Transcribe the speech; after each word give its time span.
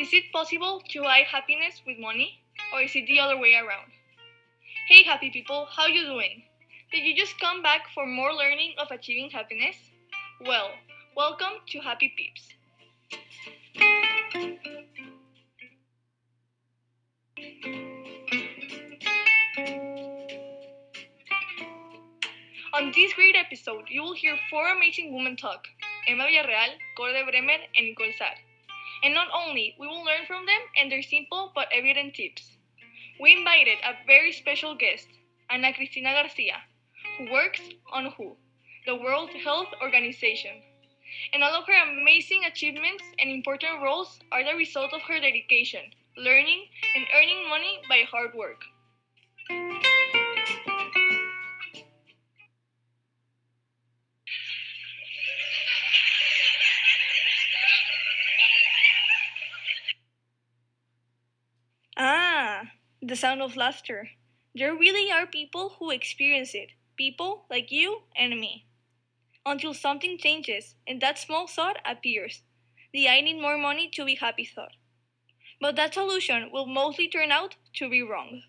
Is 0.00 0.14
it 0.14 0.32
possible 0.32 0.80
to 0.92 1.02
buy 1.02 1.26
happiness 1.30 1.82
with 1.86 1.98
money? 1.98 2.40
Or 2.72 2.80
is 2.80 2.96
it 2.96 3.04
the 3.06 3.20
other 3.20 3.36
way 3.36 3.52
around? 3.52 3.92
Hey 4.88 5.02
happy 5.02 5.28
people, 5.28 5.68
how 5.70 5.88
you 5.88 6.06
doing? 6.06 6.42
Did 6.90 7.04
you 7.04 7.14
just 7.14 7.38
come 7.38 7.60
back 7.60 7.82
for 7.94 8.06
more 8.06 8.32
learning 8.32 8.76
of 8.78 8.90
achieving 8.90 9.28
happiness? 9.28 9.76
Well, 10.40 10.70
welcome 11.14 11.60
to 11.68 11.80
Happy 11.80 12.14
Peeps. 12.16 12.48
On 22.72 22.90
this 22.96 23.12
great 23.12 23.36
episode, 23.36 23.84
you 23.90 24.00
will 24.00 24.14
hear 24.14 24.38
four 24.48 24.66
amazing 24.72 25.12
women 25.14 25.36
talk 25.36 25.66
Emma 26.08 26.24
Villarreal, 26.24 26.72
Corde 26.96 27.26
Bremer, 27.30 27.60
and 27.76 27.86
Nicole 27.88 28.14
Sar. 28.16 28.32
And 29.02 29.14
not 29.14 29.28
only, 29.32 29.74
we 29.78 29.86
will 29.86 30.04
learn 30.04 30.26
from 30.26 30.46
them 30.46 30.60
and 30.78 30.90
their 30.90 31.02
simple 31.02 31.52
but 31.54 31.68
evident 31.72 32.14
tips. 32.14 32.56
We 33.20 33.32
invited 33.32 33.78
a 33.84 34.06
very 34.06 34.32
special 34.32 34.74
guest, 34.74 35.08
Ana 35.48 35.72
Cristina 35.72 36.12
Garcia, 36.12 36.56
who 37.18 37.30
works 37.30 37.60
on 37.92 38.12
WHO, 38.16 38.36
the 38.86 38.96
World 38.96 39.30
Health 39.30 39.68
Organization. 39.82 40.62
And 41.32 41.42
all 41.42 41.54
of 41.54 41.66
her 41.66 41.82
amazing 41.82 42.44
achievements 42.44 43.04
and 43.18 43.30
important 43.30 43.82
roles 43.82 44.20
are 44.32 44.44
the 44.44 44.54
result 44.54 44.92
of 44.92 45.02
her 45.02 45.20
dedication, 45.20 45.92
learning, 46.16 46.66
and 46.94 47.06
earning 47.14 47.48
money 47.48 47.80
by 47.88 48.04
hard 48.10 48.34
work. 48.34 48.64
The 63.10 63.16
sound 63.16 63.42
of 63.42 63.56
laughter. 63.56 64.08
There 64.54 64.72
really 64.72 65.10
are 65.10 65.26
people 65.26 65.70
who 65.80 65.90
experience 65.90 66.54
it, 66.54 66.68
people 66.96 67.44
like 67.50 67.72
you 67.72 68.02
and 68.16 68.38
me. 68.38 68.66
Until 69.44 69.74
something 69.74 70.16
changes 70.16 70.76
and 70.86 71.00
that 71.00 71.18
small 71.18 71.48
thought 71.48 71.78
appears 71.84 72.42
the 72.92 73.08
I 73.08 73.20
need 73.20 73.40
more 73.40 73.58
money 73.58 73.90
to 73.94 74.04
be 74.04 74.14
happy 74.14 74.44
thought. 74.44 74.76
But 75.60 75.74
that 75.74 75.94
solution 75.94 76.52
will 76.52 76.66
mostly 76.66 77.08
turn 77.08 77.32
out 77.32 77.56
to 77.74 77.90
be 77.90 78.00
wrong. 78.00 78.42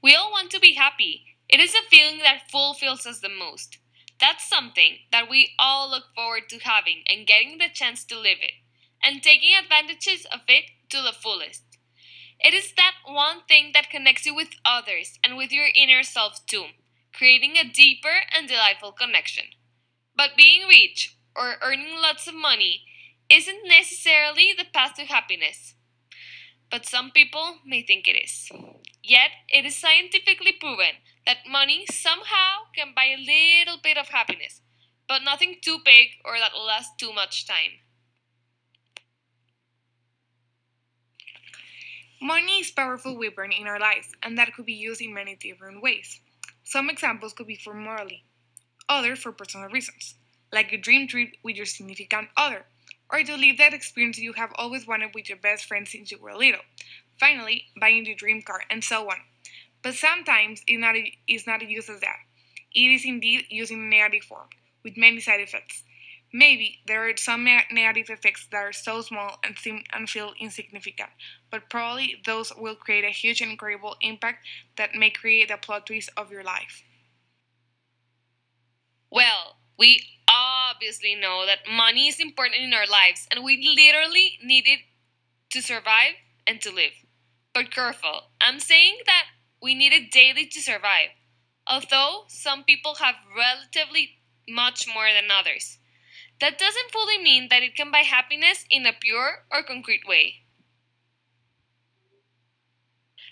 We 0.00 0.14
all 0.14 0.30
want 0.30 0.52
to 0.52 0.60
be 0.60 0.74
happy. 0.74 1.24
It 1.48 1.58
is 1.58 1.74
a 1.74 1.82
feeling 1.90 2.18
that 2.18 2.48
fulfills 2.48 3.06
us 3.06 3.18
the 3.18 3.28
most. 3.28 3.78
That's 4.20 4.48
something 4.48 4.98
that 5.12 5.28
we 5.28 5.52
all 5.58 5.90
look 5.90 6.14
forward 6.14 6.48
to 6.50 6.58
having 6.58 7.02
and 7.06 7.26
getting 7.26 7.58
the 7.58 7.68
chance 7.72 8.04
to 8.04 8.18
live 8.18 8.38
it, 8.40 8.54
and 9.02 9.22
taking 9.22 9.54
advantages 9.54 10.26
of 10.26 10.40
it 10.48 10.64
to 10.90 11.02
the 11.02 11.12
fullest. 11.12 11.62
It 12.40 12.54
is 12.54 12.72
that 12.76 12.94
one 13.04 13.42
thing 13.48 13.72
that 13.74 13.90
connects 13.90 14.26
you 14.26 14.34
with 14.34 14.50
others 14.64 15.18
and 15.24 15.36
with 15.36 15.52
your 15.52 15.68
inner 15.74 16.02
self 16.02 16.44
too, 16.46 16.66
creating 17.12 17.56
a 17.56 17.68
deeper 17.68 18.24
and 18.34 18.48
delightful 18.48 18.92
connection. 18.92 19.44
But 20.16 20.36
being 20.36 20.66
rich 20.68 21.16
or 21.34 21.56
earning 21.62 21.96
lots 22.00 22.26
of 22.26 22.34
money 22.34 22.82
isn't 23.28 23.66
necessarily 23.66 24.52
the 24.56 24.64
path 24.64 24.94
to 24.94 25.04
happiness. 25.04 25.74
But 26.70 26.86
some 26.86 27.10
people 27.10 27.58
may 27.64 27.82
think 27.82 28.08
it 28.08 28.16
is. 28.16 28.50
Yet, 29.02 29.30
it 29.48 29.64
is 29.64 29.76
scientifically 29.76 30.52
proven 30.52 30.98
that 31.26 31.38
money 31.48 31.86
somehow 31.90 32.70
can 32.74 32.92
buy 32.94 33.06
a 33.06 33.18
little 33.18 33.78
bit 33.82 33.98
of 33.98 34.08
happiness, 34.08 34.60
but 35.08 35.22
nothing 35.22 35.56
too 35.60 35.78
big 35.84 36.08
or 36.24 36.38
that 36.38 36.56
lasts 36.56 36.94
too 36.98 37.12
much 37.12 37.46
time. 37.46 37.80
Money 42.20 42.60
is 42.60 42.70
powerful 42.70 43.16
weapon 43.18 43.52
in 43.52 43.66
our 43.66 43.78
lives, 43.78 44.14
and 44.22 44.38
that 44.38 44.54
could 44.54 44.64
be 44.66 44.72
used 44.72 45.00
in 45.02 45.12
many 45.12 45.36
different 45.36 45.82
ways. 45.82 46.20
Some 46.64 46.88
examples 46.88 47.32
could 47.34 47.46
be 47.46 47.56
for 47.56 47.74
morally, 47.74 48.24
others 48.88 49.20
for 49.20 49.32
personal 49.32 49.68
reasons, 49.68 50.14
like 50.52 50.72
a 50.72 50.78
dream 50.78 51.06
trip 51.08 51.30
with 51.42 51.56
your 51.56 51.66
significant 51.66 52.28
other, 52.36 52.66
or 53.10 53.22
to 53.22 53.36
live 53.36 53.58
that 53.58 53.74
experience 53.74 54.18
you 54.18 54.32
have 54.34 54.52
always 54.56 54.86
wanted 54.86 55.14
with 55.14 55.28
your 55.28 55.38
best 55.38 55.66
friend 55.66 55.86
since 55.86 56.10
you 56.10 56.18
were 56.18 56.34
little. 56.34 56.62
Finally, 57.20 57.66
buying 57.80 58.04
the 58.04 58.14
dream 58.14 58.42
car, 58.42 58.62
and 58.70 58.82
so 58.82 59.08
on. 59.10 59.18
But 59.86 59.94
sometimes 59.94 60.62
it's 60.66 60.80
not, 60.80 60.96
it's 61.28 61.46
not 61.46 61.62
used 61.62 61.88
as 61.88 62.00
that. 62.00 62.16
It 62.74 62.90
is 62.90 63.04
indeed 63.04 63.44
used 63.50 63.70
in 63.70 63.88
negative 63.88 64.24
form, 64.24 64.48
with 64.82 64.96
many 64.96 65.20
side 65.20 65.38
effects. 65.38 65.84
Maybe 66.32 66.80
there 66.88 67.08
are 67.08 67.16
some 67.16 67.44
negative 67.44 68.10
effects 68.10 68.48
that 68.50 68.56
are 68.56 68.72
so 68.72 69.00
small 69.02 69.38
and 69.44 69.56
seem 69.56 69.84
and 69.92 70.10
feel 70.10 70.32
insignificant, 70.40 71.10
but 71.52 71.70
probably 71.70 72.16
those 72.26 72.52
will 72.58 72.74
create 72.74 73.04
a 73.04 73.10
huge 73.10 73.40
and 73.40 73.52
incredible 73.52 73.94
impact 74.00 74.44
that 74.76 74.96
may 74.96 75.10
create 75.10 75.50
the 75.50 75.56
plot 75.56 75.86
twist 75.86 76.10
of 76.16 76.32
your 76.32 76.42
life. 76.42 76.82
Well, 79.08 79.58
we 79.78 80.02
obviously 80.28 81.14
know 81.14 81.46
that 81.46 81.72
money 81.72 82.08
is 82.08 82.18
important 82.18 82.60
in 82.60 82.74
our 82.74 82.88
lives 82.88 83.28
and 83.30 83.44
we 83.44 83.56
literally 83.64 84.36
need 84.42 84.64
it 84.66 84.80
to 85.50 85.62
survive 85.62 86.14
and 86.44 86.60
to 86.62 86.72
live. 86.72 87.06
But 87.54 87.70
careful, 87.70 88.32
I'm 88.40 88.58
saying 88.58 88.98
that 89.06 89.26
we 89.62 89.74
need 89.74 89.92
it 89.92 90.10
daily 90.10 90.46
to 90.46 90.60
survive, 90.60 91.10
although 91.66 92.24
some 92.28 92.64
people 92.64 92.96
have 92.96 93.16
relatively 93.36 94.18
much 94.48 94.86
more 94.86 95.08
than 95.12 95.30
others. 95.30 95.78
That 96.40 96.58
doesn't 96.58 96.92
fully 96.92 97.18
mean 97.18 97.48
that 97.50 97.62
it 97.62 97.74
can 97.74 97.90
buy 97.90 98.00
happiness 98.00 98.64
in 98.70 98.86
a 98.86 98.92
pure 98.92 99.44
or 99.50 99.62
concrete 99.62 100.06
way. 100.06 100.42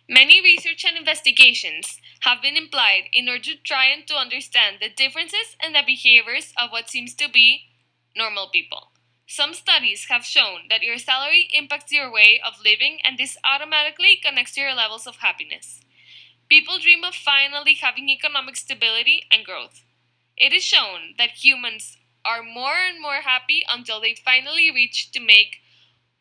Many 0.08 0.40
research 0.40 0.84
and 0.84 0.98
investigations 0.98 1.98
have 2.20 2.42
been 2.42 2.56
implied 2.56 3.04
in 3.12 3.28
order 3.28 3.42
to 3.44 3.56
try 3.56 3.86
and 3.86 4.06
to 4.06 4.14
understand 4.14 4.76
the 4.80 4.90
differences 4.90 5.56
and 5.62 5.74
the 5.74 5.82
behaviors 5.84 6.52
of 6.58 6.70
what 6.70 6.90
seems 6.90 7.14
to 7.14 7.28
be 7.28 7.68
normal 8.16 8.48
people. 8.52 8.92
Some 9.26 9.54
studies 9.54 10.06
have 10.10 10.24
shown 10.24 10.68
that 10.68 10.82
your 10.82 10.98
salary 10.98 11.48
impacts 11.54 11.90
your 11.90 12.12
way 12.12 12.40
of 12.46 12.60
living 12.62 12.98
and 13.02 13.16
this 13.16 13.38
automatically 13.44 14.20
connects 14.22 14.54
to 14.54 14.60
your 14.60 14.74
levels 14.74 15.06
of 15.06 15.16
happiness. 15.16 15.80
People 16.54 16.78
dream 16.78 17.02
of 17.02 17.16
finally 17.16 17.74
having 17.74 18.08
economic 18.08 18.54
stability 18.54 19.24
and 19.28 19.44
growth. 19.44 19.82
It 20.36 20.52
is 20.52 20.62
shown 20.62 21.14
that 21.18 21.44
humans 21.44 21.98
are 22.24 22.44
more 22.44 22.76
and 22.76 23.02
more 23.02 23.22
happy 23.22 23.64
until 23.68 24.00
they 24.00 24.14
finally 24.14 24.70
reach 24.70 25.10
to 25.10 25.18
make 25.18 25.56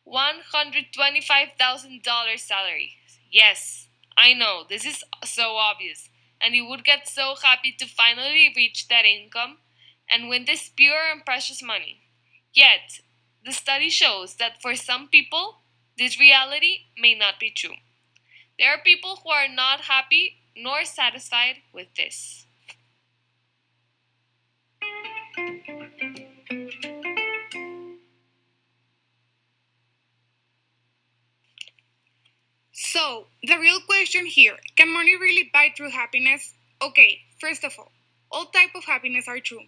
$125,000 0.04 2.40
salary. 2.40 2.96
Yes, 3.30 3.86
I 4.16 4.34
know, 4.34 4.64
this 4.68 4.84
is 4.84 5.04
so 5.22 5.54
obvious, 5.54 6.08
and 6.40 6.56
you 6.56 6.66
would 6.66 6.84
get 6.84 7.06
so 7.06 7.36
happy 7.40 7.70
to 7.78 7.86
finally 7.86 8.52
reach 8.56 8.88
that 8.88 9.04
income 9.04 9.58
and 10.10 10.28
win 10.28 10.46
this 10.46 10.68
pure 10.68 11.12
and 11.12 11.24
precious 11.24 11.62
money. 11.62 12.00
Yet, 12.52 12.98
the 13.44 13.52
study 13.52 13.88
shows 13.88 14.34
that 14.38 14.60
for 14.60 14.74
some 14.74 15.06
people, 15.06 15.60
this 15.96 16.18
reality 16.18 16.86
may 16.98 17.14
not 17.14 17.38
be 17.38 17.52
true. 17.52 17.76
There 18.58 18.70
are 18.70 18.78
people 18.84 19.18
who 19.22 19.30
are 19.30 19.48
not 19.48 19.80
happy 19.80 20.36
nor 20.56 20.84
satisfied 20.84 21.56
with 21.72 21.88
this. 21.96 22.46
So, 32.72 33.26
the 33.42 33.58
real 33.58 33.80
question 33.80 34.26
here, 34.26 34.56
can 34.76 34.92
money 34.92 35.16
really 35.16 35.50
buy 35.52 35.70
true 35.74 35.90
happiness? 35.90 36.54
Okay, 36.80 37.22
first 37.40 37.64
of 37.64 37.74
all, 37.78 37.90
all 38.30 38.46
type 38.46 38.70
of 38.76 38.84
happiness 38.84 39.26
are 39.26 39.40
true. 39.40 39.62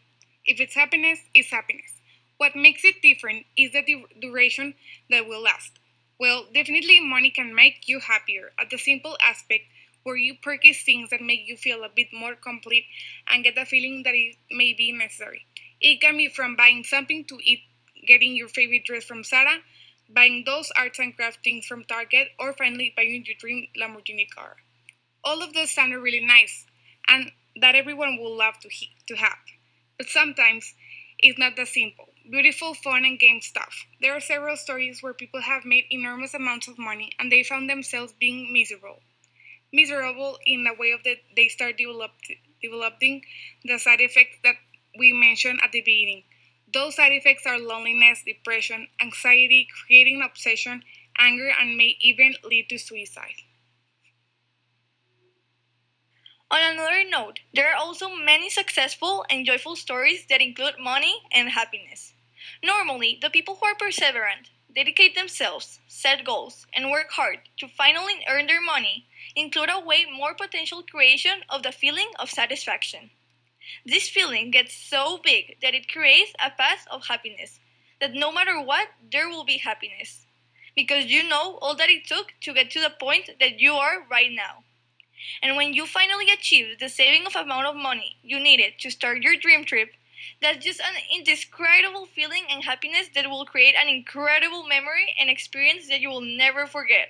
If 0.45 0.61
it's 0.61 0.75
happiness, 0.75 1.19
it's 1.35 1.51
happiness. 1.51 1.91
What 2.37 2.55
makes 2.55 2.85
it 2.85 3.03
different 3.03 3.47
is 3.57 3.73
the 3.73 4.05
duration 4.21 4.75
that 5.11 5.27
will 5.27 5.43
last. 5.43 5.73
Well, 6.19 6.47
definitely 6.53 7.01
money 7.01 7.31
can 7.31 7.55
make 7.55 7.89
you 7.89 8.01
happier 8.01 8.53
at 8.59 8.69
the 8.69 8.77
simple 8.77 9.17
aspect 9.23 9.65
where 10.03 10.17
you 10.17 10.35
purchase 10.35 10.83
things 10.83 11.09
that 11.11 11.21
make 11.23 11.47
you 11.49 11.57
feel 11.57 11.83
a 11.85 11.89
bit 11.89 12.13
more 12.13 12.35
complete 12.37 12.85
and 13.27 13.43
get 13.43 13.55
the 13.55 13.65
feeling 13.65 14.03
that 14.05 14.15
it 14.15 14.37
may 14.51 14.73
be 14.75 14.93
necessary. 14.93 15.47
It 15.81 16.01
can 16.03 16.17
be 16.19 16.29
from 16.29 16.55
buying 16.55 16.85
something 16.85 17.25
to 17.27 17.39
eat, 17.43 17.61
getting 18.07 18.37
your 18.37 18.49
favorite 18.49 18.85
dress 18.85 19.05
from 19.05 19.25
Zara, 19.25 19.61
buying 20.09 20.45
those 20.45 20.71
arts 20.77 20.99
and 20.99 21.17
crafts 21.17 21.39
things 21.43 21.67
from 21.67 21.85
Target, 21.85 22.29
or 22.39 22.53
finally 22.53 22.93
buying 22.95 23.25
your 23.25 23.35
dream 23.39 23.69
Lamborghini 23.79 24.29
car. 24.31 24.57
All 25.25 25.43
of 25.43 25.55
those 25.55 25.73
sound 25.73 25.95
really 25.95 26.25
nice 26.25 26.67
and 27.09 27.33
that 27.61 27.75
everyone 27.75 28.19
would 28.21 28.31
love 28.37 28.59
to, 28.61 28.69
he- 28.71 28.97
to 29.09 29.17
have. 29.17 29.39
But 29.99 30.09
sometimes 30.09 30.75
it's 31.19 31.39
not 31.39 31.57
that 31.57 31.69
simple 31.69 32.11
beautiful, 32.31 32.75
fun, 32.75 33.05
and 33.05 33.19
game 33.19 33.41
stuff. 33.41 33.87
There 34.01 34.17
are 34.17 34.21
several 34.21 34.57
stories 34.57 35.03
where 35.03 35.15
people 35.15 35.43
have 35.43 35.65
made 35.65 35.85
enormous 35.91 36.35
amounts 36.35 36.69
of 36.69 36.79
money 36.79 37.13
and 37.19 37.31
they 37.31 37.43
found 37.43 37.69
themselves 37.71 38.13
being 38.13 38.53
miserable. 38.53 39.03
Miserable 39.73 40.39
in 40.47 40.65
the 40.65 40.75
way 40.79 40.91
of 40.93 41.05
that 41.05 41.19
they 41.37 41.49
start 41.49 41.77
develop, 41.79 42.13
developing 42.63 43.23
the 43.65 43.79
side 43.79 44.01
effects 44.01 44.39
that 44.45 44.57
we 44.99 45.13
mentioned 45.13 45.61
at 45.63 45.73
the 45.73 45.83
beginning. 45.83 46.25
Those 46.73 46.97
side 46.97 47.13
effects 47.13 47.47
are 47.47 47.59
loneliness, 47.59 48.23
depression, 48.25 48.89
anxiety, 49.01 49.69
creating 49.87 50.23
obsession, 50.23 50.83
anger, 51.19 51.51
and 51.61 51.77
may 51.77 51.97
even 52.01 52.35
lead 52.45 52.69
to 52.71 52.79
suicide. 52.79 53.43
On 56.51 56.61
another 56.61 57.05
note, 57.09 57.39
there 57.55 57.71
are 57.73 57.77
also 57.77 58.09
many 58.17 58.51
successful 58.51 59.25
and 59.31 59.47
joyful 59.47 59.77
stories 59.77 60.27
that 60.27 60.41
include 60.41 60.75
money 60.81 61.23
and 61.31 61.51
happiness. 61.51 62.15
Normally, 62.63 63.19
the 63.21 63.31
people 63.31 63.57
who 63.57 63.67
are 63.67 63.75
perseverant, 63.75 64.51
dedicate 64.75 65.15
themselves, 65.15 65.81
set 65.89 66.25
goals, 66.25 66.67
and 66.73 66.91
work 66.91 67.11
hard 67.13 67.39
to 67.59 67.67
finally 67.67 68.25
earn 68.29 68.47
their 68.47 68.61
money 68.61 69.07
include 69.35 69.71
a 69.73 69.81
way 69.81 70.05
more 70.05 70.35
potential 70.35 70.83
creation 70.83 71.41
of 71.49 71.63
the 71.63 71.73
feeling 71.73 72.11
of 72.19 72.31
satisfaction. 72.31 73.11
This 73.85 74.09
feeling 74.09 74.51
gets 74.51 74.75
so 74.75 75.19
big 75.23 75.57
that 75.63 75.75
it 75.75 75.91
creates 75.91 76.33
a 76.45 76.51
path 76.51 76.87
of 76.91 77.07
happiness, 77.07 77.59
that 78.01 78.15
no 78.15 78.31
matter 78.31 78.61
what, 78.61 78.89
there 79.11 79.29
will 79.29 79.45
be 79.45 79.59
happiness. 79.59 80.27
Because 80.75 81.07
you 81.07 81.27
know 81.27 81.59
all 81.63 81.75
that 81.75 81.89
it 81.89 82.07
took 82.07 82.35
to 82.43 82.53
get 82.53 82.71
to 82.73 82.81
the 82.81 82.91
point 82.91 83.31
that 83.41 83.59
you 83.59 83.73
are 83.73 84.07
right 84.11 84.31
now. 84.31 84.63
And 85.43 85.57
when 85.57 85.73
you 85.73 85.87
finally 85.87 86.31
achieve 86.31 86.79
the 86.79 86.89
saving 86.89 87.27
of 87.27 87.35
amount 87.35 87.67
of 87.67 87.75
money 87.75 88.17
you 88.23 88.39
needed 88.39 88.75
to 88.81 88.91
start 88.91 89.23
your 89.23 89.37
dream 89.37 89.65
trip, 89.65 89.96
that's 90.41 90.65
just 90.65 90.81
an 90.81 90.97
indescribable 91.15 92.07
feeling 92.07 92.45
and 92.51 92.65
happiness 92.65 93.09
that 93.15 93.29
will 93.29 93.45
create 93.45 93.75
an 93.75 93.89
incredible 93.89 94.67
memory 94.67 95.15
and 95.19 95.31
experience 95.31 95.89
that 95.89 96.01
you 96.01 96.09
will 96.09 96.21
never 96.21 96.67
forget. 96.67 97.09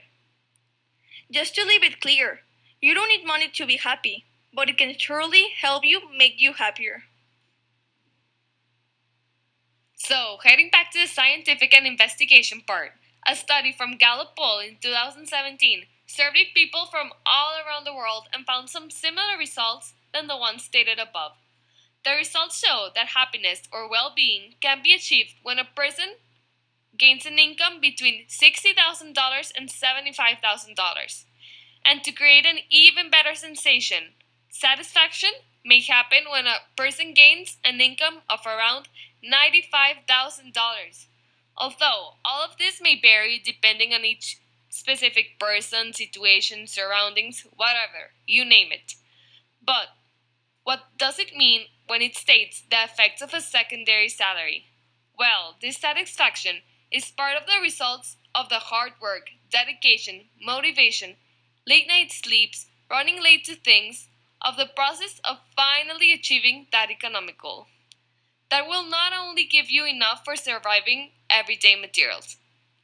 Just 1.31 1.55
to 1.55 1.65
leave 1.65 1.83
it 1.83 2.01
clear, 2.01 2.41
you 2.81 2.95
don't 2.95 3.09
need 3.09 3.27
money 3.27 3.49
to 3.49 3.67
be 3.67 3.77
happy, 3.77 4.25
but 4.55 4.69
it 4.69 4.79
can 4.79 4.97
surely 4.97 5.49
help 5.61 5.85
you 5.85 6.01
make 6.17 6.41
you 6.41 6.53
happier. 6.53 7.05
So, 9.95 10.39
heading 10.45 10.71
back 10.71 10.93
to 10.93 11.01
the 11.01 11.07
scientific 11.07 11.75
and 11.75 11.87
investigation 11.87 12.61
part, 12.67 12.93
a 13.27 13.35
study 13.35 13.73
from 13.73 13.97
Gallup 13.97 14.37
Poll 14.37 14.61
in 14.61 14.77
2017 14.81 15.85
surveyed 16.07 16.55
people 16.55 16.87
from 16.87 17.11
all 17.27 17.55
around 17.59 17.85
the 17.85 17.95
world 17.95 18.29
and 18.33 18.47
found 18.47 18.71
some 18.71 18.91
similar 18.91 19.37
results 19.37 19.95
than 20.15 20.29
the 20.29 20.37
ones 20.37 20.63
stated 20.63 20.99
above. 20.99 21.33
The 22.07 22.13
results 22.13 22.65
show 22.65 22.91
that 22.95 23.09
happiness 23.19 23.63
or 23.73 23.91
well 23.91 24.13
being 24.15 24.55
can 24.61 24.81
be 24.81 24.95
achieved 24.95 25.35
when 25.43 25.59
a 25.59 25.65
person 25.65 26.15
gains 26.97 27.27
an 27.27 27.37
income 27.37 27.81
between 27.81 28.27
$60,000 28.29 29.53
and 29.57 29.69
$75,000. 29.69 31.25
And 31.85 32.05
to 32.05 32.13
create 32.13 32.47
an 32.47 32.59
even 32.71 33.11
better 33.11 33.35
sensation, 33.35 34.15
satisfaction 34.49 35.31
may 35.65 35.81
happen 35.81 36.31
when 36.31 36.47
a 36.47 36.63
person 36.77 37.13
gains 37.13 37.57
an 37.65 37.81
income 37.81 38.23
of 38.31 38.47
around 38.47 38.89
$95,000. 39.25 41.07
Although 41.57 42.19
all 42.25 42.45
of 42.45 42.57
this 42.57 42.81
may 42.81 43.01
vary 43.01 43.43
depending 43.45 43.93
on 43.93 44.05
each 44.05 44.39
specific 44.71 45.41
person, 45.41 45.93
situation, 45.93 46.69
surroundings, 46.69 47.45
whatever, 47.57 48.13
you 48.29 48.45
name 48.45 48.71
it. 48.71 48.95
But 49.61 49.89
what 50.67 50.81
does 50.99 51.21
it 51.21 51.37
mean 51.37 51.67
when 51.87 52.03
it 52.03 52.17
states 52.17 52.65
the 52.69 52.83
effects 52.83 53.23
of 53.23 53.33
a 53.33 53.41
secondary 53.41 54.09
salary? 54.09 54.65
Well, 55.17 55.55
this 55.63 55.77
satisfaction 55.77 56.57
is 56.91 57.13
part 57.13 57.37
of 57.37 57.47
the 57.47 57.61
results 57.63 58.17
of 58.35 58.49
the 58.49 58.59
hard 58.59 58.95
work, 59.01 59.29
dedication, 59.49 60.23
motivation, 60.45 61.15
late 61.69 61.87
night 61.87 62.11
sleeps, 62.11 62.67
running 62.91 63.23
late 63.23 63.45
to 63.45 63.55
things, 63.55 64.09
of 64.43 64.57
the 64.57 64.67
process 64.67 65.21
of 65.23 65.37
finally 65.55 66.13
achieving 66.13 66.67
that 66.73 66.91
economic 66.91 67.41
goal. 67.41 67.69
That 68.51 68.67
will 68.67 68.91
not 68.91 69.13
only 69.17 69.45
give 69.45 69.71
you 69.71 69.87
enough 69.87 70.23
for 70.25 70.35
surviving 70.35 71.11
everyday 71.31 71.77
materials, 71.81 72.39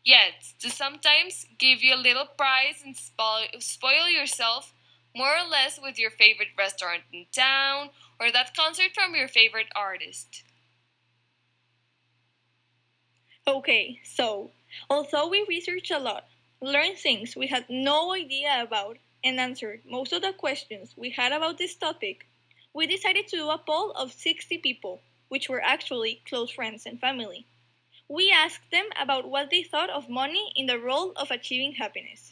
yet 0.04 0.34
to 0.60 0.70
sometimes 0.70 1.46
give 1.58 1.82
you 1.82 1.96
a 1.96 2.06
little 2.06 2.26
prize 2.26 2.80
and 2.84 2.94
spoil 2.96 4.08
yourself 4.08 4.72
more 5.14 5.36
or 5.36 5.48
less 5.48 5.78
with 5.82 5.98
your 5.98 6.10
favorite 6.10 6.48
restaurant 6.56 7.02
in 7.12 7.26
town 7.32 7.90
or 8.20 8.30
that 8.30 8.56
concert 8.56 8.92
from 8.94 9.14
your 9.14 9.28
favorite 9.28 9.68
artist. 9.74 10.42
Okay, 13.46 14.00
so 14.04 14.52
although 14.88 15.28
we 15.28 15.44
researched 15.48 15.90
a 15.90 15.98
lot, 15.98 16.26
learned 16.60 16.98
things 16.98 17.34
we 17.36 17.48
had 17.48 17.68
no 17.68 18.12
idea 18.14 18.62
about, 18.62 18.98
and 19.24 19.38
answered 19.38 19.82
most 19.84 20.12
of 20.12 20.22
the 20.22 20.32
questions 20.32 20.94
we 20.96 21.10
had 21.10 21.32
about 21.32 21.58
this 21.58 21.74
topic, 21.74 22.26
we 22.72 22.86
decided 22.86 23.26
to 23.28 23.36
do 23.36 23.50
a 23.50 23.58
poll 23.58 23.92
of 23.92 24.12
60 24.12 24.58
people, 24.58 25.02
which 25.28 25.48
were 25.48 25.60
actually 25.60 26.22
close 26.26 26.50
friends 26.50 26.86
and 26.86 27.00
family. 27.00 27.46
We 28.08 28.30
asked 28.30 28.70
them 28.70 28.88
about 29.00 29.28
what 29.28 29.50
they 29.50 29.62
thought 29.62 29.90
of 29.90 30.08
money 30.08 30.52
in 30.56 30.66
the 30.66 30.78
role 30.78 31.12
of 31.16 31.30
achieving 31.30 31.72
happiness. 31.72 32.31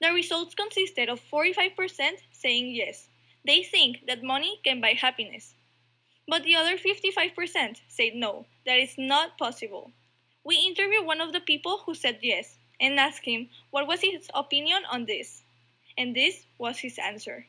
The 0.00 0.12
results 0.12 0.54
consisted 0.54 1.08
of 1.08 1.20
45% 1.32 2.20
saying 2.30 2.74
yes, 2.74 3.08
they 3.46 3.62
think 3.62 4.06
that 4.06 4.22
money 4.22 4.60
can 4.62 4.80
buy 4.80 4.92
happiness. 4.92 5.54
But 6.28 6.42
the 6.42 6.56
other 6.56 6.76
55% 6.76 7.80
said 7.88 8.14
no, 8.14 8.46
that 8.66 8.78
is 8.78 8.98
not 8.98 9.38
possible. 9.38 9.92
We 10.44 10.56
interviewed 10.56 11.06
one 11.06 11.20
of 11.20 11.32
the 11.32 11.40
people 11.40 11.78
who 11.86 11.94
said 11.94 12.18
yes 12.22 12.58
and 12.80 13.00
asked 13.00 13.24
him 13.24 13.48
what 13.70 13.86
was 13.86 14.00
his 14.00 14.28
opinion 14.34 14.82
on 14.90 15.06
this. 15.06 15.42
And 15.96 16.14
this 16.14 16.44
was 16.58 16.78
his 16.78 16.98
answer. 16.98 17.46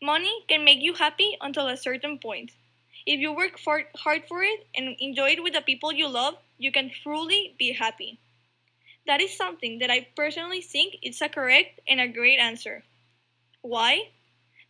Money 0.00 0.44
can 0.48 0.64
make 0.64 0.80
you 0.80 0.94
happy 0.94 1.36
until 1.40 1.68
a 1.68 1.76
certain 1.76 2.18
point. 2.18 2.52
If 3.04 3.20
you 3.20 3.32
work 3.32 3.58
for, 3.58 3.84
hard 3.96 4.26
for 4.26 4.42
it 4.42 4.66
and 4.74 4.96
enjoy 5.00 5.30
it 5.30 5.42
with 5.42 5.54
the 5.54 5.60
people 5.60 5.92
you 5.92 6.08
love, 6.08 6.34
you 6.58 6.72
can 6.72 6.90
truly 6.90 7.54
be 7.58 7.72
happy. 7.72 8.18
That 9.06 9.20
is 9.20 9.36
something 9.36 9.78
that 9.78 9.92
I 9.92 10.08
personally 10.16 10.60
think 10.60 10.96
is 11.02 11.20
a 11.22 11.28
correct 11.28 11.78
and 11.86 12.00
a 12.00 12.08
great 12.08 12.38
answer. 12.40 12.82
Why? 13.62 14.12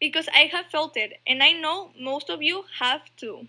Because 0.00 0.28
I 0.28 0.46
have 0.46 0.66
felt 0.66 0.96
it, 0.96 1.20
and 1.26 1.42
I 1.42 1.52
know 1.52 1.92
most 1.98 2.30
of 2.30 2.42
you 2.42 2.66
have 2.80 3.02
too. 3.16 3.48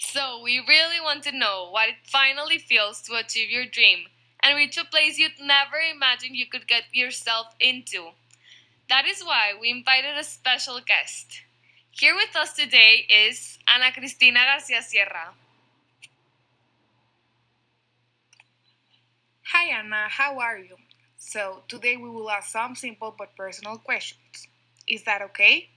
So, 0.00 0.40
we 0.42 0.58
really 0.58 1.00
want 1.00 1.22
to 1.22 1.30
know 1.30 1.70
what 1.70 1.88
it 1.90 2.04
finally 2.04 2.58
feels 2.58 3.00
to 3.02 3.14
achieve 3.14 3.50
your 3.50 3.66
dream 3.66 4.08
and 4.40 4.56
reach 4.56 4.76
a 4.76 4.84
place 4.84 5.16
you'd 5.16 5.38
never 5.38 5.76
imagined 5.76 6.34
you 6.34 6.46
could 6.46 6.66
get 6.66 6.92
yourself 6.92 7.54
into. 7.60 8.14
That 8.90 9.06
is 9.06 9.22
why 9.22 9.52
we 9.60 9.70
invited 9.70 10.18
a 10.18 10.24
special 10.24 10.80
guest. 10.84 11.42
Here 11.92 12.12
with 12.12 12.34
us 12.34 12.54
today 12.54 13.06
is 13.08 13.56
Ana 13.72 13.92
Cristina 13.92 14.40
Garcia 14.40 14.82
Sierra. 14.82 15.32
Hi 19.52 19.78
Ana, 19.78 20.08
how 20.08 20.40
are 20.40 20.58
you? 20.58 20.74
So, 21.18 21.62
today 21.68 21.96
we 21.98 22.10
will 22.10 22.28
ask 22.32 22.50
some 22.50 22.74
simple 22.74 23.14
but 23.16 23.36
personal 23.36 23.78
questions. 23.78 24.48
Is 24.88 25.04
that 25.04 25.22
okay? 25.22 25.68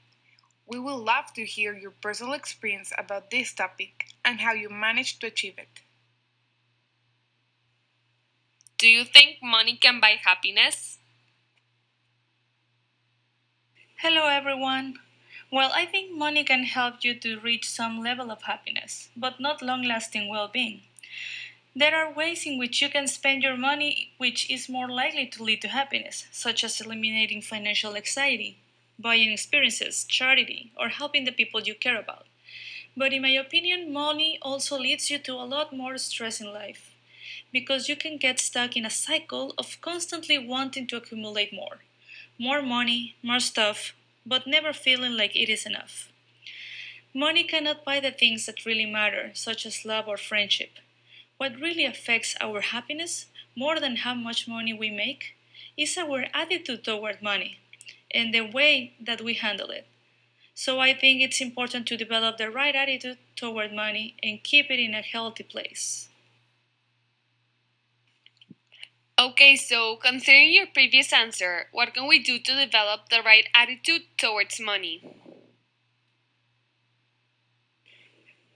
We 0.65 0.79
would 0.79 0.95
love 1.05 1.33
to 1.35 1.45
hear 1.45 1.77
your 1.77 1.91
personal 1.91 2.33
experience 2.33 2.91
about 2.97 3.29
this 3.29 3.53
topic 3.53 4.05
and 4.25 4.41
how 4.41 4.53
you 4.53 4.69
managed 4.69 5.21
to 5.21 5.27
achieve 5.27 5.59
it. 5.59 5.81
Do 8.79 8.87
you 8.87 9.03
think 9.03 9.37
money 9.43 9.77
can 9.77 9.99
buy 9.99 10.15
happiness? 10.19 10.97
Hello, 14.03 14.27
everyone. 14.27 14.99
Well, 15.49 15.71
I 15.73 15.85
think 15.85 16.11
money 16.11 16.43
can 16.43 16.65
help 16.65 17.05
you 17.05 17.15
to 17.19 17.39
reach 17.39 17.69
some 17.69 18.03
level 18.03 18.31
of 18.31 18.41
happiness, 18.41 19.07
but 19.15 19.39
not 19.39 19.61
long 19.61 19.81
lasting 19.81 20.27
well 20.27 20.49
being. 20.49 20.81
There 21.75 21.95
are 21.95 22.13
ways 22.13 22.45
in 22.45 22.57
which 22.59 22.81
you 22.81 22.89
can 22.89 23.07
spend 23.07 23.43
your 23.43 23.55
money 23.55 24.11
which 24.17 24.49
is 24.49 24.67
more 24.67 24.89
likely 24.89 25.27
to 25.27 25.43
lead 25.43 25.61
to 25.61 25.69
happiness, 25.69 26.27
such 26.33 26.65
as 26.65 26.81
eliminating 26.81 27.41
financial 27.41 27.95
anxiety, 27.95 28.57
buying 28.99 29.31
experiences, 29.31 30.03
charity, 30.03 30.73
or 30.77 30.89
helping 30.89 31.25
the 31.25 31.31
people 31.31 31.61
you 31.61 31.75
care 31.75 31.99
about. 31.99 32.25
But 32.97 33.13
in 33.13 33.21
my 33.21 33.29
opinion, 33.29 33.93
money 33.93 34.39
also 34.41 34.77
leads 34.77 35.09
you 35.11 35.19
to 35.19 35.33
a 35.33 35.47
lot 35.55 35.75
more 35.75 35.97
stress 35.97 36.41
in 36.41 36.53
life 36.53 36.91
because 37.53 37.89
you 37.89 37.95
can 37.95 38.17
get 38.17 38.39
stuck 38.39 38.75
in 38.75 38.85
a 38.85 38.89
cycle 38.89 39.53
of 39.57 39.79
constantly 39.81 40.37
wanting 40.37 40.87
to 40.87 40.97
accumulate 40.97 41.53
more 41.53 41.79
more 42.39 42.61
money, 42.61 43.15
more 43.21 43.39
stuff, 43.39 43.93
but 44.25 44.47
never 44.47 44.73
feeling 44.73 45.15
like 45.17 45.35
it 45.35 45.49
is 45.49 45.65
enough. 45.65 46.09
Money 47.13 47.43
cannot 47.43 47.85
buy 47.85 47.99
the 47.99 48.11
things 48.11 48.45
that 48.45 48.65
really 48.65 48.85
matter, 48.87 49.31
such 49.33 49.65
as 49.65 49.85
love 49.85 50.07
or 50.07 50.17
friendship. 50.17 50.79
What 51.37 51.59
really 51.59 51.85
affects 51.85 52.35
our 52.41 52.61
happiness 52.61 53.27
more 53.55 53.79
than 53.79 53.97
how 53.97 54.15
much 54.15 54.47
money 54.47 54.73
we 54.73 54.89
make 54.89 55.35
is 55.77 55.97
our 55.97 56.25
attitude 56.33 56.83
toward 56.83 57.21
money 57.21 57.59
and 58.11 58.33
the 58.33 58.41
way 58.41 58.93
that 58.99 59.21
we 59.21 59.35
handle 59.35 59.69
it. 59.69 59.85
So 60.55 60.79
I 60.79 60.93
think 60.93 61.21
it's 61.21 61.41
important 61.41 61.87
to 61.87 61.97
develop 61.97 62.37
the 62.37 62.49
right 62.49 62.75
attitude 62.75 63.17
toward 63.35 63.73
money 63.73 64.15
and 64.21 64.43
keep 64.43 64.69
it 64.69 64.79
in 64.79 64.93
a 64.93 65.01
healthy 65.01 65.43
place. 65.43 66.09
Okay, 69.19 69.55
so 69.55 69.95
considering 69.95 70.53
your 70.53 70.65
previous 70.65 71.13
answer, 71.13 71.67
what 71.71 71.93
can 71.93 72.07
we 72.07 72.17
do 72.17 72.39
to 72.39 72.65
develop 72.65 73.09
the 73.09 73.21
right 73.21 73.47
attitude 73.53 74.03
towards 74.17 74.59
money? 74.59 75.03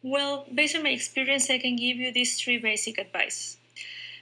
Well, 0.02 0.48
based 0.54 0.76
on 0.76 0.84
my 0.84 0.90
experience, 0.90 1.50
I 1.52 1.60
can 1.60 1.76
give 1.76 1.98
you 1.98 2.12
these 2.12 2.40
three 2.42 2.58
basic 2.58 2.98
advice. 2.98 3.58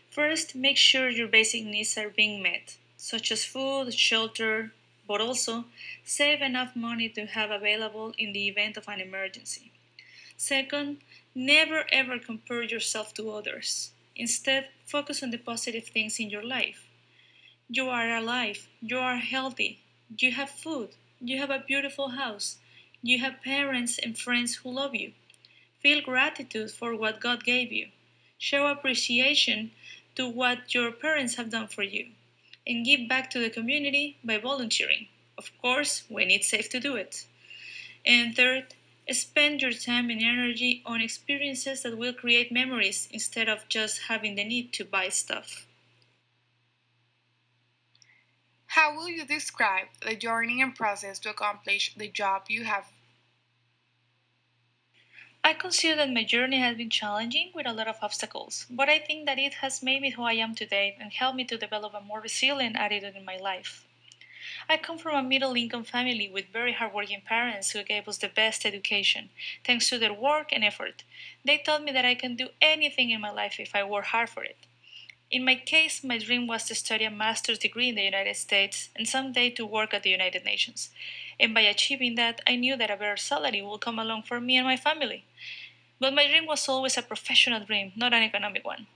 First, 0.10 0.56
make 0.56 0.77
sure 0.77 1.10
your 1.10 1.27
basic 1.27 1.63
needs 1.63 1.98
are 1.98 2.10
being 2.10 2.42
met, 2.44 2.77
such 2.98 3.32
as 3.32 3.46
food, 3.46 3.94
shelter, 3.94 4.74
but 5.08 5.22
also 5.22 5.65
save 6.04 6.42
enough 6.42 6.75
money 6.75 7.08
to 7.10 7.27
have 7.27 7.51
available 7.51 8.13
in 8.18 8.34
the 8.34 8.50
event 8.50 8.75
of 8.75 8.89
an 8.89 9.00
emergency. 9.00 9.72
Second, 10.36 10.98
never 11.34 11.86
ever 11.94 12.20
compare 12.20 12.63
yourself 12.63 13.13
to 13.13 13.32
others. 13.32 13.92
Instead, 14.15 14.69
focus 14.86 15.22
on 15.22 15.31
the 15.31 15.38
positive 15.38 15.88
things 15.88 16.19
in 16.19 16.29
your 16.29 16.43
life. 16.43 16.84
You 17.69 17.89
are 17.89 18.15
alive, 18.15 18.67
you 18.81 19.00
are 19.00 19.17
healthy, 19.17 19.79
you 20.17 20.31
have 20.31 20.50
food, 20.50 20.89
you 21.19 21.38
have 21.39 21.50
a 21.50 21.63
beautiful 21.65 22.10
house, 22.10 22.57
you 23.01 23.19
have 23.19 23.41
parents 23.43 23.98
and 23.98 24.17
friends 24.17 24.55
who 24.55 24.72
love 24.72 24.95
you. 24.95 25.13
Feel 25.81 26.01
gratitude 26.01 26.72
for 26.72 26.95
what 26.95 27.22
God 27.22 27.43
gave 27.43 27.72
you. 27.72 27.88
Show 28.38 28.67
appreciation 28.67 29.72
to 30.15 30.27
what 30.27 30.74
your 30.74 30.91
parents 30.91 31.36
have 31.36 31.50
done 31.50 31.67
for 31.67 31.84
you. 31.84 32.07
And 32.65 32.86
give 32.86 33.07
back 33.07 33.29
to 33.31 33.39
the 33.39 33.50
community 33.50 34.17
by 34.24 34.39
volunteering, 34.39 35.07
of 35.38 35.51
course, 35.62 36.03
when 36.10 36.31
it's 36.31 36.50
safe 36.50 36.69
to 36.69 36.79
do 36.79 36.95
it. 36.95 37.25
And 38.05 38.36
third, 38.36 38.74
Spend 39.12 39.62
your 39.62 39.72
time 39.72 40.10
and 40.10 40.22
energy 40.22 40.82
on 40.86 41.00
experiences 41.00 41.84
that 41.84 41.98
will 41.98 42.14
create 42.14 42.52
memories 42.52 43.08
instead 43.12 43.48
of 43.48 43.68
just 43.70 44.04
having 44.08 44.36
the 44.36 44.44
need 44.44 44.74
to 44.74 44.84
buy 44.84 45.10
stuff. 45.10 45.68
How 48.68 48.96
will 48.96 49.08
you 49.08 49.26
describe 49.26 49.88
the 50.02 50.16
journey 50.16 50.62
and 50.62 50.76
process 50.76 51.20
to 51.20 51.30
accomplish 51.30 51.94
the 51.96 52.10
job 52.10 52.46
you 52.50 52.66
have? 52.66 52.92
I 55.44 55.54
consider 55.54 55.96
that 55.98 56.12
my 56.12 56.24
journey 56.24 56.60
has 56.60 56.76
been 56.76 56.90
challenging 56.90 57.52
with 57.54 57.68
a 57.68 57.72
lot 57.72 57.88
of 57.88 58.00
obstacles, 58.02 58.66
but 58.70 58.90
I 58.90 58.98
think 59.00 59.28
that 59.28 59.38
it 59.38 59.54
has 59.62 59.84
made 59.84 60.02
me 60.02 60.10
who 60.10 60.24
I 60.24 60.34
am 60.34 60.56
today 60.56 60.98
and 61.00 61.14
helped 61.14 61.38
me 61.38 61.46
to 61.46 61.58
develop 61.58 61.94
a 61.94 62.02
more 62.02 62.20
resilient 62.20 62.76
attitude 62.76 63.16
in 63.16 63.24
my 63.24 63.38
life. 63.38 63.85
I 64.70 64.78
come 64.78 64.98
from 64.98 65.16
a 65.16 65.28
middle 65.28 65.56
income 65.56 65.84
family 65.84 66.30
with 66.30 66.54
very 66.54 66.74
hardworking 66.74 67.22
parents 67.26 67.72
who 67.72 67.84
gave 67.84 68.08
us 68.08 68.18
the 68.18 68.28
best 68.28 68.66
education, 68.66 69.30
thanks 69.66 69.90
to 69.90 70.00
their 70.00 70.14
work 70.14 70.52
and 70.52 70.64
effort. 70.64 71.04
They 71.44 71.58
taught 71.58 71.84
me 71.84 71.92
that 71.92 72.06
I 72.06 72.16
can 72.16 72.36
do 72.36 72.50
anything 72.62 73.10
in 73.10 73.22
my 73.22 73.32
life 73.32 73.60
if 73.60 73.76
I 73.76 73.84
work 73.84 74.06
hard 74.06 74.30
for 74.30 74.44
it. 74.44 74.58
In 75.32 75.44
my 75.44 75.56
case, 75.56 76.04
my 76.04 76.18
dream 76.18 76.48
was 76.48 76.66
to 76.66 76.76
study 76.76 77.04
a 77.04 77.12
master's 77.12 77.58
degree 77.58 77.90
in 77.90 77.96
the 77.96 78.04
United 78.04 78.36
States 78.36 78.90
and 78.96 79.08
someday 79.08 79.50
to 79.52 79.66
work 79.66 79.94
at 79.94 80.04
the 80.04 80.12
United 80.12 80.46
Nations. 80.46 80.92
And 81.40 81.54
by 81.54 81.62
achieving 81.62 82.16
that, 82.16 82.42
I 82.48 82.56
knew 82.56 82.78
that 82.78 82.92
a 82.92 82.96
better 82.96 83.18
salary 83.18 83.62
would 83.62 83.82
come 83.82 84.00
along 84.00 84.24
for 84.24 84.40
me 84.40 84.58
and 84.58 84.66
my 84.66 84.78
family. 84.78 85.26
But 86.00 86.14
my 86.14 86.28
dream 86.28 86.46
was 86.46 86.70
always 86.70 86.98
a 86.98 87.02
professional 87.02 87.66
dream, 87.66 87.92
not 87.96 88.14
an 88.14 88.24
economic 88.24 88.66
one. 88.66 88.88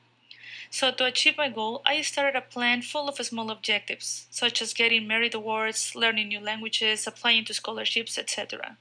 So, 0.71 0.91
to 0.91 1.05
achieve 1.05 1.37
my 1.37 1.49
goal, 1.49 1.81
I 1.85 2.01
started 2.03 2.37
a 2.37 2.41
plan 2.41 2.83
full 2.83 3.09
of 3.09 3.17
small 3.17 3.49
objectives, 3.49 4.27
such 4.29 4.61
as 4.61 4.73
getting 4.73 5.07
merit 5.07 5.33
awards, 5.33 5.95
learning 5.95 6.27
new 6.27 6.39
languages, 6.39 7.07
applying 7.07 7.45
to 7.45 7.55
scholarships, 7.55 8.17
etc. 8.19 8.77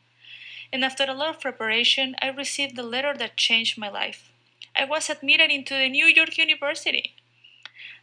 And 0.70 0.84
after 0.84 1.04
a 1.04 1.14
lot 1.14 1.30
of 1.30 1.40
preparation, 1.40 2.14
I 2.20 2.28
received 2.28 2.76
the 2.76 2.82
letter 2.82 3.16
that 3.16 3.38
changed 3.38 3.78
my 3.78 3.88
life. 3.88 4.30
I 4.76 4.84
was 4.84 5.08
admitted 5.08 5.50
into 5.50 5.74
the 5.74 5.88
New 5.88 6.06
York 6.06 6.36
University. 6.36 7.14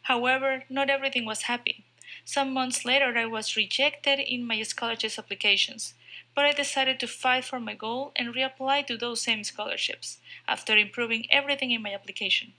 However, 0.04 0.64
not 0.68 0.90
everything 0.90 1.26
was 1.26 1.44
happy. 1.44 1.84
Some 2.26 2.54
months 2.54 2.86
later, 2.86 3.16
I 3.16 3.28
was 3.28 3.56
rejected 3.56 4.20
in 4.20 4.48
my 4.48 4.64
scholarship 4.64 5.14
applications, 5.18 5.94
but 6.34 6.44
I 6.44 6.54
decided 6.54 7.00
to 7.00 7.08
fight 7.08 7.46
for 7.46 7.60
my 7.60 7.76
goal 7.76 8.14
and 8.16 8.34
reapply 8.34 8.88
to 8.88 8.98
those 8.98 9.22
same 9.22 9.44
scholarships 9.44 10.18
after 10.48 10.76
improving 10.76 11.28
everything 11.30 11.72
in 11.72 11.84
my 11.84 11.94
application. 11.94 12.54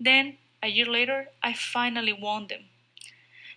Then, 0.00 0.38
a 0.62 0.68
year 0.68 0.86
later, 0.86 1.28
I 1.42 1.52
finally 1.52 2.12
won 2.12 2.46
them. 2.48 2.64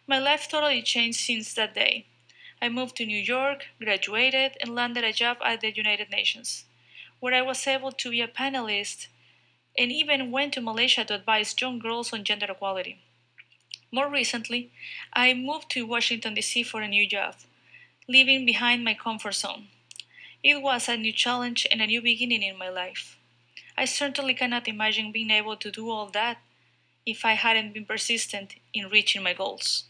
My 0.08 0.20
life 0.20 0.48
totally 0.48 0.82
changed 0.82 1.20
since 1.20 1.54
that 1.54 1.74
day. 1.74 2.06
I 2.62 2.70
moved 2.70 2.96
to 2.98 3.06
New 3.06 3.18
York, 3.18 3.68
graduated, 3.80 4.58
and 4.62 4.76
landed 4.76 5.04
a 5.04 5.14
job 5.14 5.38
at 5.44 5.62
the 5.62 5.72
United 5.72 6.12
Nations, 6.12 6.66
where 7.20 7.34
I 7.34 7.42
was 7.42 7.66
able 7.66 7.92
to 7.92 8.10
be 8.12 8.22
a 8.22 8.28
panelist 8.28 9.08
and 9.78 9.92
even 9.92 10.32
went 10.32 10.54
to 10.54 10.62
Malaysia 10.62 11.06
to 11.06 11.16
advise 11.16 11.56
young 11.60 11.80
girls 11.80 12.14
on 12.14 12.24
gender 12.24 12.48
equality. 12.50 13.00
More 13.92 14.10
recently, 14.10 14.72
I 15.14 15.34
moved 15.34 15.70
to 15.72 15.86
Washington, 15.86 16.34
D.C. 16.34 16.64
for 16.64 16.82
a 16.82 16.88
new 16.88 17.08
job, 17.08 17.36
leaving 18.08 18.46
behind 18.46 18.84
my 18.84 18.94
comfort 18.94 19.36
zone. 19.36 19.68
It 20.44 20.62
was 20.62 20.90
a 20.90 20.98
new 20.98 21.14
challenge 21.14 21.68
and 21.72 21.82
a 21.82 21.88
new 21.88 22.02
beginning 22.02 22.44
in 22.44 22.58
my 22.58 22.70
life. 22.70 23.18
I 23.78 23.86
certainly 23.86 24.34
cannot 24.34 24.68
imagine 24.68 25.12
being 25.12 25.32
able 25.32 25.58
to 25.58 25.72
do 25.72 25.90
all 25.90 26.08
that 26.08 26.40
if 27.06 27.26
I 27.26 27.34
hadn't 27.34 27.74
been 27.74 27.86
persistent 27.86 28.56
in 28.74 28.90
reaching 28.90 29.24
my 29.24 29.34
goals. 29.34 29.86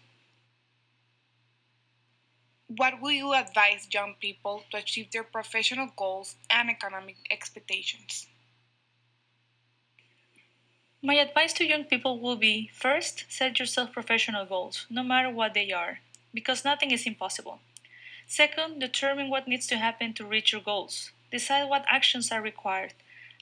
What 2.68 3.02
would 3.02 3.16
you 3.16 3.34
advise 3.34 3.88
young 3.92 4.16
people 4.22 4.64
to 4.72 4.78
achieve 4.78 5.12
their 5.12 5.24
professional 5.24 5.90
goals 5.96 6.36
and 6.50 6.70
economic 6.70 7.18
expectations? 7.30 8.28
My 11.04 11.16
advice 11.16 11.52
to 11.54 11.66
young 11.66 11.86
people 11.86 12.20
will 12.20 12.38
be 12.38 12.70
first, 12.74 13.26
set 13.28 13.60
yourself 13.60 13.92
professional 13.92 14.46
goals, 14.46 14.86
no 14.90 15.04
matter 15.04 15.30
what 15.30 15.54
they 15.54 15.72
are, 15.72 16.00
because 16.34 16.64
nothing 16.64 16.92
is 16.92 17.08
impossible. 17.08 17.60
Second, 18.28 18.80
determine 18.80 19.30
what 19.30 19.48
needs 19.48 19.68
to 19.68 19.78
happen 19.78 20.14
to 20.14 20.26
reach 20.26 20.54
your 20.54 20.62
goals. 20.62 21.12
Decide 21.32 21.68
what 21.68 21.86
actions 21.90 22.32
are 22.32 22.42
required. 22.42 22.94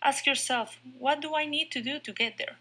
Ask 0.01 0.25
yourself, 0.25 0.79
what 0.97 1.21
do 1.21 1.35
I 1.35 1.45
need 1.45 1.69
to 1.73 1.81
do 1.81 1.99
to 1.99 2.13
get 2.13 2.37
there? 2.37 2.55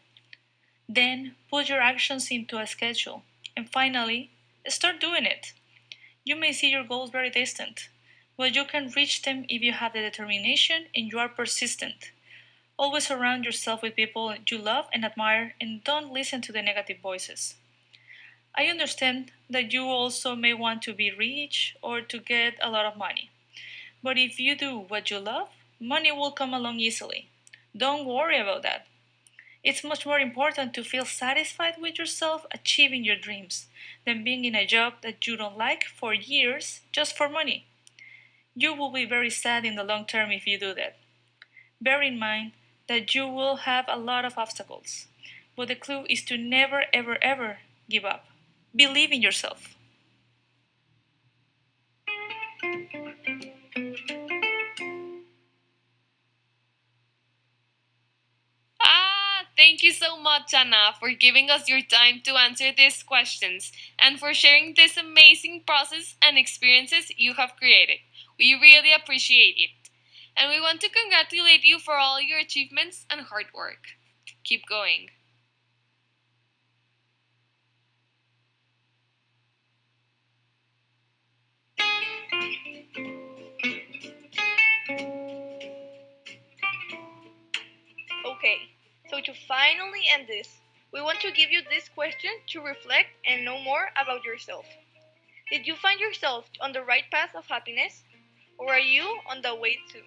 Then 0.89 1.35
put 1.51 1.69
your 1.69 1.81
actions 1.81 2.31
into 2.31 2.59
a 2.59 2.67
schedule. 2.67 3.23
And 3.57 3.71
finally, 3.71 4.31
start 4.69 5.01
doing 5.01 5.27
it. 5.27 5.53
You 6.25 6.37
may 6.37 6.53
see 6.53 6.71
your 6.71 6.85
goals 6.85 7.11
very 7.11 7.31
distant, 7.31 7.89
but 8.37 8.55
you 8.55 8.65
can 8.65 8.93
reach 8.97 9.23
them 9.23 9.45
if 9.49 9.63
you 9.63 9.73
have 9.73 9.93
the 9.93 10.01
determination 10.01 10.87
and 10.95 11.11
you 11.11 11.19
are 11.19 11.29
persistent. 11.29 12.13
Always 12.79 13.09
surround 13.09 13.45
yourself 13.45 13.83
with 13.83 13.97
people 13.97 14.35
you 14.49 14.59
love 14.59 14.87
and 14.93 15.05
admire 15.05 15.55
and 15.61 15.83
don't 15.85 16.13
listen 16.13 16.41
to 16.43 16.53
the 16.53 16.63
negative 16.63 16.99
voices. 17.03 17.57
I 18.57 18.67
understand 18.67 19.33
that 19.49 19.73
you 19.73 19.85
also 19.85 20.35
may 20.35 20.55
want 20.55 20.83
to 20.83 20.93
be 20.93 21.11
rich 21.11 21.77
or 21.83 22.01
to 22.01 22.19
get 22.19 22.55
a 22.63 22.71
lot 22.71 22.87
of 22.87 22.97
money. 22.97 23.31
But 24.03 24.19
if 24.19 24.39
you 24.39 24.57
do 24.57 24.79
what 24.79 25.11
you 25.11 25.19
love, 25.19 25.49
money 25.81 26.13
will 26.13 26.33
come 26.33 26.55
along 26.55 26.81
easily. 26.81 27.29
Don't 27.77 28.05
worry 28.05 28.39
about 28.39 28.63
that. 28.63 28.87
It's 29.65 29.85
much 29.85 30.07
more 30.07 30.19
important 30.19 30.75
to 30.75 30.85
feel 30.85 31.05
satisfied 31.05 31.75
with 31.81 31.99
yourself 31.99 32.47
achieving 32.53 33.05
your 33.05 33.17
dreams 33.17 33.67
than 34.07 34.25
being 34.25 34.45
in 34.45 34.55
a 34.55 34.67
job 34.67 34.95
that 35.03 35.27
you 35.27 35.37
don't 35.37 35.59
like 35.59 35.85
for 35.85 36.15
years 36.15 36.81
just 36.93 37.17
for 37.17 37.29
money. 37.29 37.67
You 38.55 38.75
will 38.75 38.93
be 38.93 39.05
very 39.05 39.31
sad 39.31 39.65
in 39.65 39.77
the 39.77 39.85
long 39.85 40.07
term 40.07 40.31
if 40.31 40.47
you 40.47 40.59
do 40.59 40.75
that. 40.75 40.97
Bear 41.81 42.03
in 42.03 42.19
mind 42.19 42.53
that 42.89 43.15
you 43.15 43.29
will 43.29 43.57
have 43.59 43.85
a 43.89 43.99
lot 43.99 44.25
of 44.25 44.39
obstacles, 44.39 45.07
but 45.57 45.69
the 45.69 45.75
clue 45.75 46.07
is 46.09 46.25
to 46.25 46.37
never, 46.37 46.85
ever, 46.93 47.19
ever 47.23 47.59
give 47.89 48.05
up. 48.05 48.27
Believe 48.75 49.13
in 49.13 49.23
yourself. 49.23 49.75
Thank 59.59 59.83
you 59.83 59.93
so 59.93 60.17
much, 60.19 60.55
Ana, 60.55 60.95
for 60.99 61.11
giving 61.11 61.51
us 61.51 61.69
your 61.69 61.83
time 61.83 62.23
to 62.25 62.37
answer 62.39 62.73
these 62.75 63.03
questions 63.03 63.73
and 63.99 64.19
for 64.19 64.33
sharing 64.33 64.73
this 64.73 64.97
amazing 64.97 65.65
process 65.67 66.17
and 66.23 66.39
experiences 66.39 67.13
you 67.19 67.35
have 67.35 67.57
created. 67.57 67.99
We 68.39 68.55
really 68.55 68.93
appreciate 68.95 69.57
it. 69.59 69.91
And 70.35 70.49
we 70.49 70.61
want 70.63 70.81
to 70.83 70.89
congratulate 70.89 71.63
you 71.65 71.79
for 71.79 71.97
all 71.97 72.23
your 72.23 72.39
achievements 72.39 73.05
and 73.11 73.23
hard 73.23 73.47
work. 73.53 73.89
Keep 74.45 74.67
going. 74.67 75.11
Okay. 88.25 88.78
So 89.11 89.21
to 89.21 89.35
finally 89.35 90.03
end 90.09 90.29
this, 90.29 90.61
we 90.93 91.03
want 91.03 91.21
to 91.23 91.33
give 91.33 91.51
you 91.51 91.63
this 91.63 91.89
question 91.89 92.31
to 92.49 92.61
reflect 92.61 93.09
and 93.27 93.45
know 93.45 93.59
more 93.59 93.91
about 94.01 94.25
yourself. 94.25 94.67
Did 95.51 95.67
you 95.67 95.77
find 95.77 96.01
yourself 96.01 96.49
on 96.61 96.73
the 96.73 96.85
right 96.85 97.11
path 97.11 97.35
of 97.35 97.47
happiness? 97.47 98.05
Or 98.59 98.73
are 98.73 98.79
you 98.79 99.21
on 99.27 99.43
the 99.43 99.55
way 99.55 99.79
to? 99.93 100.03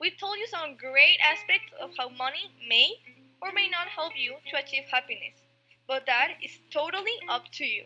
We've 0.00 0.16
told 0.16 0.38
you 0.38 0.46
some 0.46 0.76
great 0.76 1.18
aspects 1.22 1.72
of 1.78 1.94
how 1.96 2.08
money 2.08 2.50
may 2.68 3.02
or 3.42 3.52
may 3.52 3.68
not 3.68 3.88
help 3.88 4.16
you 4.16 4.38
to 4.46 4.56
achieve 4.56 4.84
happiness. 4.90 5.34
but 5.86 6.06
that 6.06 6.38
is 6.42 6.60
totally 6.70 7.18
up 7.28 7.50
to 7.52 7.64
you. 7.66 7.84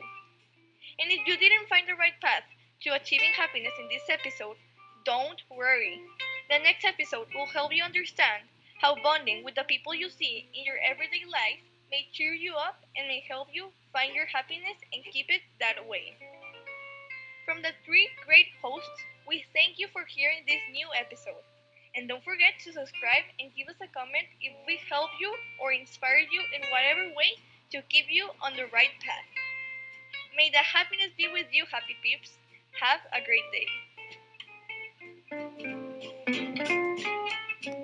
And 0.98 1.10
if 1.10 1.26
you 1.26 1.36
didn't 1.36 1.68
find 1.68 1.86
the 1.86 1.94
right 1.96 2.18
path 2.20 2.44
to 2.82 2.94
achieving 2.94 3.32
happiness 3.32 3.74
in 3.78 3.88
this 3.88 4.08
episode, 4.08 4.56
don't 5.04 5.42
worry. 5.50 6.00
The 6.48 6.58
next 6.60 6.84
episode 6.84 7.28
will 7.34 7.46
help 7.46 7.74
you 7.74 7.82
understand 7.84 8.44
how 8.82 8.98
bonding 8.98 9.46
with 9.46 9.54
the 9.54 9.62
people 9.70 9.94
you 9.94 10.10
see 10.10 10.50
in 10.58 10.66
your 10.66 10.74
everyday 10.82 11.22
life 11.30 11.62
may 11.94 12.10
cheer 12.10 12.34
you 12.34 12.58
up 12.58 12.82
and 12.98 13.06
may 13.06 13.22
help 13.30 13.46
you 13.54 13.70
find 13.94 14.10
your 14.10 14.26
happiness 14.26 14.74
and 14.90 15.06
keep 15.14 15.30
it 15.30 15.40
that 15.62 15.78
way. 15.86 16.18
From 17.46 17.62
the 17.62 17.70
three 17.86 18.10
great 18.26 18.50
hosts, 18.58 19.06
we 19.22 19.46
thank 19.54 19.78
you 19.78 19.86
for 19.94 20.02
hearing 20.02 20.42
this 20.50 20.58
new 20.74 20.90
episode. 20.98 21.46
And 21.94 22.10
don't 22.10 22.26
forget 22.26 22.58
to 22.66 22.74
subscribe 22.74 23.30
and 23.38 23.54
give 23.54 23.70
us 23.70 23.78
a 23.78 23.86
comment 23.94 24.26
if 24.42 24.50
we 24.66 24.82
help 24.90 25.14
you 25.22 25.30
or 25.62 25.70
inspire 25.70 26.26
you 26.26 26.42
in 26.50 26.66
whatever 26.74 27.06
way 27.14 27.38
to 27.70 27.86
keep 27.86 28.10
you 28.10 28.34
on 28.42 28.58
the 28.58 28.66
right 28.74 28.98
path. 28.98 29.30
May 30.34 30.50
the 30.50 30.58
happiness 30.58 31.14
be 31.14 31.30
with 31.30 31.46
you, 31.54 31.70
happy 31.70 31.94
peeps. 32.02 32.34
Have 32.82 33.06
a 33.14 33.22
great 33.22 33.46
day. 33.54 33.70